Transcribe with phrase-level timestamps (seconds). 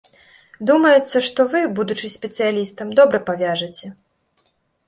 [0.69, 3.85] Думаецца, што вы, будучы спецыялістам, добра павяжаце.